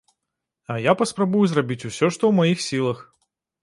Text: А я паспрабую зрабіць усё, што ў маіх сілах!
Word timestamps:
А 0.75 0.77
я 0.85 0.95
паспрабую 1.03 1.43
зрабіць 1.53 1.81
усё, 1.89 1.97
што 2.15 2.21
ў 2.27 2.33
маіх 2.43 2.69
сілах! 2.73 3.09